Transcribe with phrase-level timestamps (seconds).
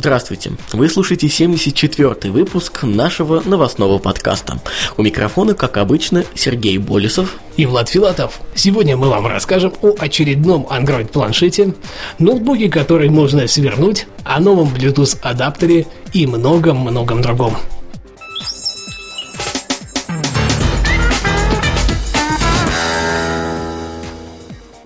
[0.00, 0.52] Здравствуйте!
[0.72, 4.58] Вы слушаете 74-й выпуск нашего новостного подкаста.
[4.96, 8.40] У микрофона, как обычно, Сергей Болесов и Влад Филатов.
[8.54, 11.74] Сегодня мы вам расскажем о очередном Android-планшете,
[12.18, 17.58] ноутбуке, который можно свернуть, о новом Bluetooth-адаптере и многом-многом другом.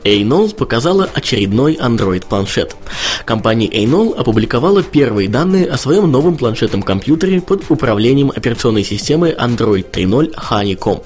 [0.05, 2.77] Эйнол показала очередной Android-планшет.
[3.25, 9.91] Компания Эйнол опубликовала первые данные о своем новом планшетном компьютере под управлением операционной системы Android
[9.91, 11.05] 3.0 Honeycomb.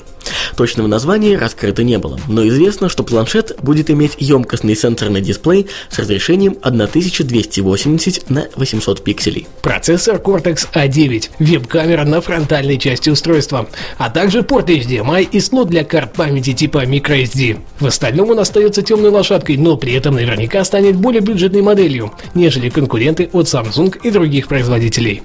[0.57, 5.99] Точного названия раскрыто не было, но известно, что планшет будет иметь емкостный сенсорный дисплей с
[5.99, 9.47] разрешением 1280 на 800 пикселей.
[9.63, 15.85] Процессор Cortex A9, веб-камера на фронтальной части устройства, а также порт HDMI и слот для
[15.85, 17.59] карт памяти типа microSD.
[17.81, 22.69] В остальном он остается темной лошадкой, но при этом наверняка станет более бюджетной моделью, нежели
[22.69, 25.23] конкуренты от Samsung и других производителей.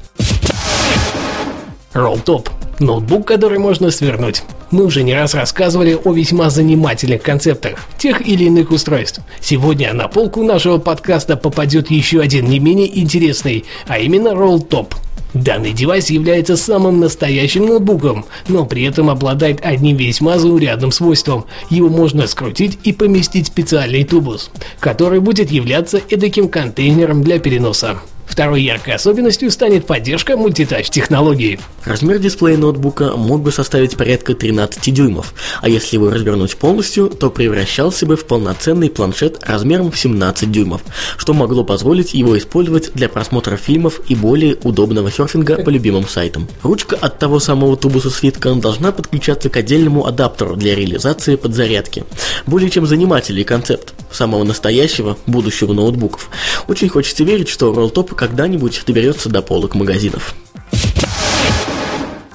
[1.94, 4.43] Rolltop ноутбук, который можно свернуть.
[4.71, 9.21] Мы уже не раз рассказывали о весьма занимательных концептах тех или иных устройств.
[9.39, 14.94] Сегодня на полку нашего подкаста попадет еще один не менее интересный, а именно Rolltop.
[15.33, 21.45] Данный девайс является самым настоящим ноутбуком, но при этом обладает одним весьма заурядным свойством.
[21.71, 27.97] Его можно скрутить и поместить в специальный тубус, который будет являться эдаким контейнером для переноса.
[28.25, 31.59] Второй яркой особенностью станет поддержка мультитач технологии.
[31.83, 37.29] Размер дисплея ноутбука мог бы составить порядка 13 дюймов, а если его развернуть полностью, то
[37.29, 40.81] превращался бы в полноценный планшет размером в 17 дюймов,
[41.17, 46.47] что могло позволить его использовать для просмотра фильмов и более удобного серфинга по любимым сайтам.
[46.63, 52.06] Ручка от того самого тубуса свитка должна подключаться к отдельному адаптеру для реализации подзарядки.
[52.45, 56.29] Более чем занимательный концепт самого настоящего будущего ноутбуков.
[56.67, 60.35] Очень хочется верить, что Rolltop когда-нибудь доберется до полок магазинов.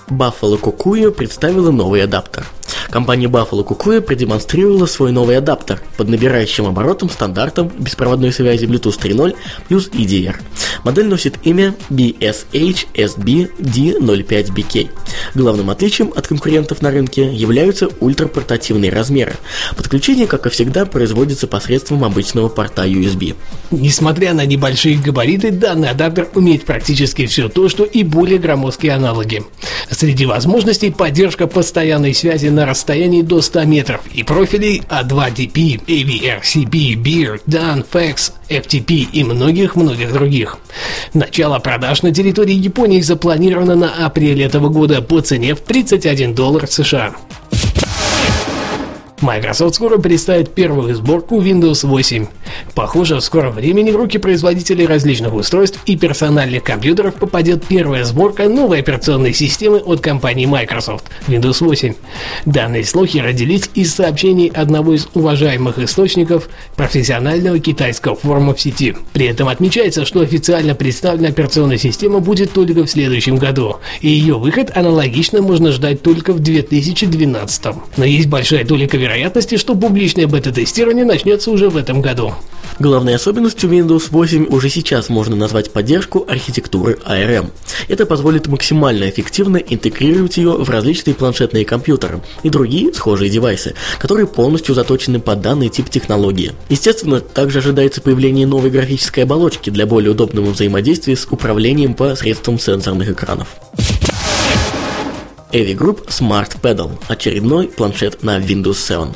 [0.08, 2.46] Buffalo Кукуя представила новый адаптер–
[2.90, 9.36] Компания Buffalo Kukuya продемонстрировала свой новый адаптер под набирающим оборотом стандартом беспроводной связи Bluetooth 3.0
[9.68, 10.36] плюс EDR.
[10.84, 14.88] Модель носит имя BSH-SB-D05BK.
[15.34, 19.34] Главным отличием от конкурентов на рынке являются ультрапортативные размеры.
[19.76, 23.36] Подключение, как и всегда, производится посредством обычного порта USB.
[23.70, 29.42] Несмотря на небольшие габариты, данный адаптер умеет практически все то, что и более громоздкие аналоги.
[29.90, 32.77] Среди возможностей поддержка постоянной связи на расстоянии
[33.22, 40.58] до 100 метров и профилей A2DP, AVRCP, BEER, DAN, FAX, FTP и многих-многих других.
[41.14, 46.66] Начало продаж на территории Японии запланировано на апрель этого года по цене в 31 доллар
[46.66, 47.14] США.
[49.20, 52.26] Microsoft скоро представит первую сборку Windows 8.
[52.74, 58.48] Похоже, в скором времени в руки производителей различных устройств и персональных компьютеров попадет первая сборка
[58.48, 61.94] новой операционной системы от компании Microsoft Windows 8.
[62.46, 68.96] Данные слухи родились из сообщений одного из уважаемых источников профессионального китайского форума в сети.
[69.12, 74.38] При этом отмечается, что официально представлена операционная система будет только в следующем году, и ее
[74.38, 77.66] выход аналогично можно ждать только в 2012.
[77.96, 82.34] Но есть большая доля вероятности вероятности, что публичное бета-тестирование начнется уже в этом году.
[82.78, 87.50] Главной особенностью Windows 8 уже сейчас можно назвать поддержку архитектуры ARM.
[87.88, 94.26] Это позволит максимально эффективно интегрировать ее в различные планшетные компьютеры и другие схожие девайсы, которые
[94.26, 96.52] полностью заточены под данный тип технологии.
[96.68, 102.58] Естественно, также ожидается появление новой графической оболочки для более удобного взаимодействия с управлением по средствам
[102.58, 103.48] сенсорных экранов.
[105.52, 109.14] Evi Group Smart Pedal– очередной планшет на Windows 7.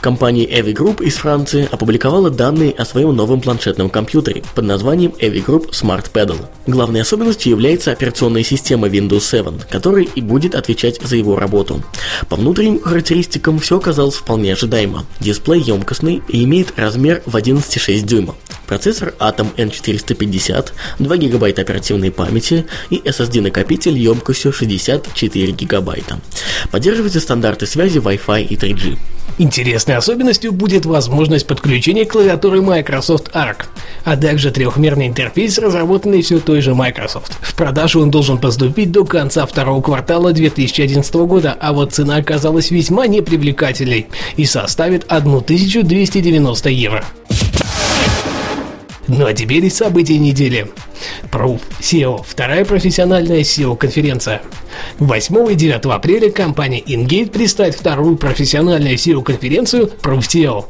[0.00, 5.44] Компания Evi Group из Франции опубликовала данные о своем новом планшетном компьютере под названием Evi
[5.44, 6.38] Group Smart Pedal.
[6.68, 11.82] Главной особенностью является операционная система Windows 7, которая и будет отвечать за его работу.
[12.28, 15.04] По внутренним характеристикам все оказалось вполне ожидаемо.
[15.18, 18.36] Дисплей емкостный и имеет размер в 11,6 дюйма.
[18.68, 26.02] Процессор Atom N450, 2 ГБ оперативной памяти и SSD-накопитель емкостью 64 ГБ.
[26.70, 28.98] Поддерживаются стандарты связи Wi-Fi и 3G.
[29.36, 33.66] Интересной особенностью будет возможность подключения клавиатуры Microsoft Arc,
[34.04, 37.32] а также трехмерный интерфейс, разработанный все той же Microsoft.
[37.40, 42.70] В продажу он должен поступить до конца второго квартала 2011 года, а вот цена оказалась
[42.70, 47.04] весьма непривлекательной и составит 1290 евро.
[49.08, 50.68] Ну а теперь события недели.
[51.30, 54.42] Proof SEO, вторая профессиональная SEO-конференция.
[54.98, 60.64] 8 и 9 апреля компания InGate представит вторую профессиональную SEO-конференцию Proof SEO.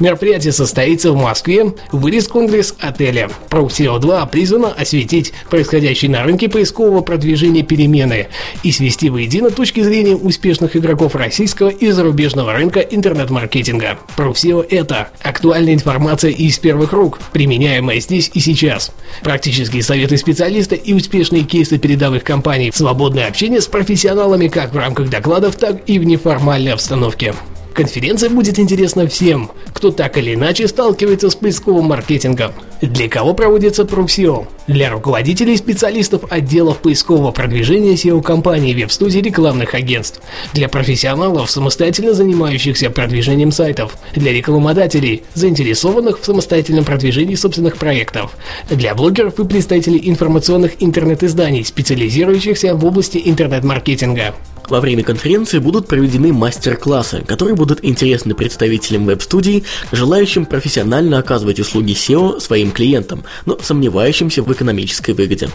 [0.00, 3.30] Мероприятие состоится в Москве в Ирис Конгресс отеля.
[3.50, 8.28] Proof SEO 2 призвано осветить происходящие на рынке поискового продвижения перемены
[8.62, 13.98] и свести воедино точки зрения успешных игроков российского и зарубежного рынка интернет-маркетинга.
[14.16, 18.92] Proof SEO– это актуальная информация из первых рук, применяемая здесь и сейчас.
[19.22, 24.76] Практически практические советы специалиста и успешные кейсы передовых компаний, свободное общение с профессионалами как в
[24.76, 27.34] рамках докладов, так и в неформальной обстановке.
[27.74, 32.52] Конференция будет интересна всем, кто так или иначе сталкивается с поисковым маркетингом.
[32.80, 34.46] Для кого проводится профсео?
[34.68, 40.20] Для руководителей и специалистов отделов поискового продвижения SEO-компаний, веб-студий рекламных агентств.
[40.52, 43.96] Для профессионалов, самостоятельно занимающихся продвижением сайтов.
[44.14, 48.36] Для рекламодателей, заинтересованных в самостоятельном продвижении собственных проектов.
[48.70, 54.32] Для блогеров и представителей информационных интернет-изданий, специализирующихся в области интернет-маркетинга.
[54.68, 61.92] Во время конференции будут проведены мастер-классы, которые будут интересны представителям веб-студий, желающим профессионально оказывать услуги
[61.92, 65.50] SEO своим клиентам, но сомневающимся в экономической выгоде.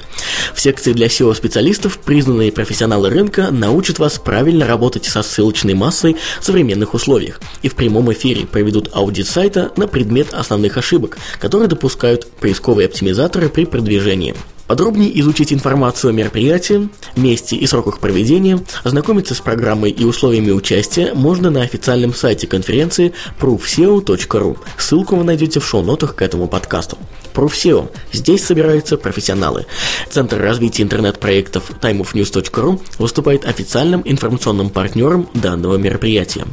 [0.54, 6.46] В секции для SEO-специалистов признанные профессионалы рынка научат вас правильно работать со ссылочной массой в
[6.46, 12.30] современных условиях и в прямом эфире проведут аудит сайта на предмет основных ошибок, которые допускают
[12.40, 14.36] поисковые оптимизаторы при продвижении.
[14.70, 21.16] Подробнее изучить информацию о мероприятии, месте и сроках проведения, ознакомиться с программой и условиями участия
[21.16, 24.60] можно на официальном сайте конференции proofseo.ru.
[24.78, 27.00] Ссылку вы найдете в шоу-нотах к этому подкасту.
[27.34, 27.90] ProofSEO.
[28.14, 29.66] Здесь собираются профессионалы.
[30.08, 36.46] Центр развития интернет-проектов timeofnews.ru выступает официальным информационным партнером данного мероприятия.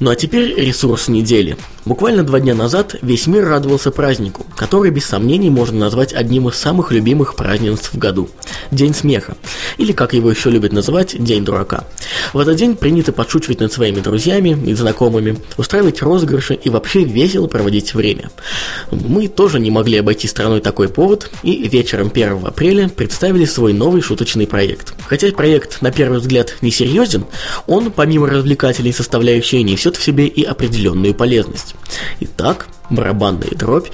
[0.00, 1.58] Ну а теперь ресурс недели.
[1.84, 6.54] Буквально два дня назад весь мир радовался празднику, который без сомнений можно назвать одним из
[6.54, 8.30] самых любимых празднеств в году–
[8.70, 9.36] День смеха,
[9.76, 11.84] или как его еще любят называть– День дурака.
[12.32, 17.48] В этот день принято подшучивать над своими друзьями и знакомыми, устраивать розыгрыши и вообще весело
[17.48, 18.30] проводить время.
[18.90, 24.00] Мы тоже не могли обойти стороной такой повод и вечером 1 апреля представили свой новый
[24.00, 24.94] шуточный проект.
[25.06, 27.26] Хотя проект на первый взгляд несерьезен,
[27.66, 31.73] он помимо развлекательной составляющей несет в себе и определенную полезность.
[32.20, 33.88] Итак, барабанная дробь,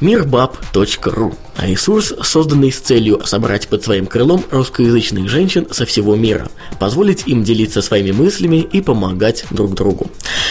[0.00, 6.48] мирбаб.ру Ресурс, созданный с целью собрать под своим крылом русскоязычных женщин со всего мира,
[6.78, 10.10] позволить им делиться своими мыслями и помогать друг другу.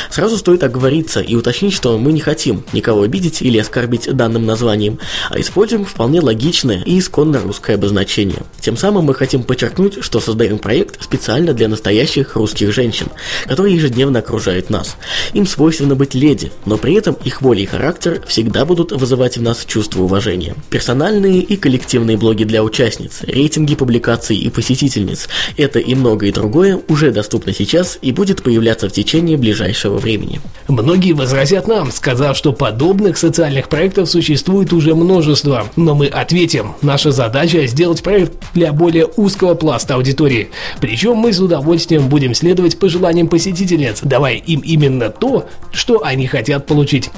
[0.09, 5.00] Сразу стоит оговориться и уточнить, что мы не хотим никого обидеть или оскорбить данным названием,
[5.29, 8.44] а используем вполне логичное и исконно русское обозначение.
[8.61, 13.07] Тем самым мы хотим подчеркнуть, что создаем проект специально для настоящих русских женщин,
[13.45, 14.95] которые ежедневно окружают нас.
[15.33, 19.41] Им свойственно быть леди, но при этом их воля и характер всегда будут вызывать в
[19.41, 20.55] нас чувство уважения.
[20.94, 27.10] Персональные и коллективные блоги для участниц, рейтинги публикаций и посетительниц– это и многое другое уже
[27.12, 30.40] доступно сейчас и будет появляться в течение ближайшего времени.
[30.68, 35.68] Многие возразят нам, сказав, что подобных социальных проектов существует уже множество.
[35.75, 40.51] Но мы ответим, наша задача сделать проект для более узкого пласта аудитории.
[40.80, 46.67] Причем мы с удовольствием будем следовать пожеланиям посетительниц, давая им именно то, что они хотят
[46.67, 47.10] получить.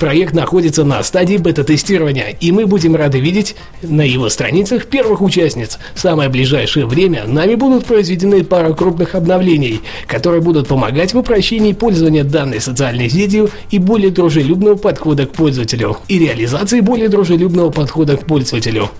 [0.00, 5.20] Проект находится на стадии бета-тестирования, и мы будем рады рады видеть на его страницах первых
[5.20, 5.78] участниц.
[5.94, 11.72] В самое ближайшее время нами будут произведены пара крупных обновлений, которые будут помогать в упрощении
[11.72, 18.16] пользования данной социальной сетью и более дружелюбного подхода к пользователю, и реализации более дружелюбного подхода
[18.16, 18.90] к пользователю.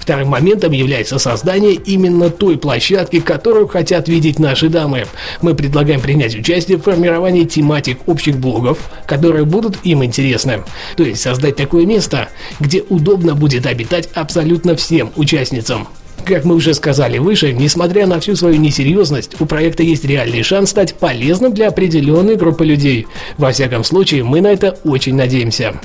[0.00, 5.06] Вторым моментом является создание именно той площадки, которую хотят видеть наши дамы.
[5.42, 10.62] Мы предлагаем принять участие в формировании тематик общих блогов, которые будут им интересны.
[10.96, 12.28] То есть создать такое место,
[12.60, 15.88] где удобно будет обитать абсолютно всем участницам.
[16.24, 20.70] Как мы уже сказали выше, несмотря на всю свою несерьезность, у проекта есть реальный шанс
[20.70, 23.06] стать полезным для определенной группы людей.
[23.38, 25.80] Во всяком случае, мы на это очень надеемся.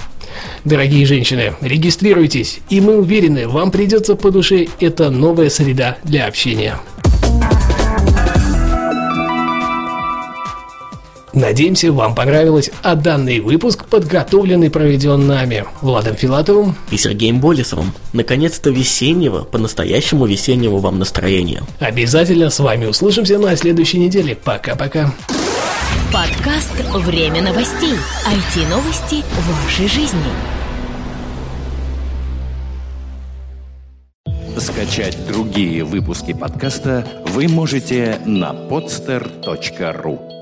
[0.65, 6.79] Дорогие женщины, регистрируйтесь, и мы уверены, вам придется по душе эта новая среда для общения.
[11.33, 17.91] Надеемся, вам понравилось, а данный выпуск подготовлен и проведен нами, Владом Филатовым и Сергеем Болесовым.
[18.13, 21.63] Наконец-то весеннего, по-настоящему весеннего вам настроения.
[21.79, 24.35] Обязательно с вами услышимся на следующей неделе.
[24.35, 25.11] Пока-пока.
[26.13, 27.95] Подкаст «Время новостей».
[28.27, 29.23] IT-новости
[29.65, 30.19] вашей жизни.
[34.59, 40.32] Скачать другие выпуски подкаста вы можете на podster.ru